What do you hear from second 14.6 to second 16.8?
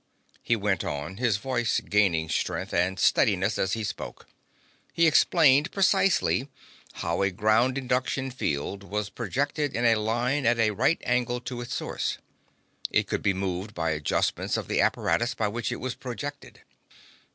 the apparatus by which it was projected.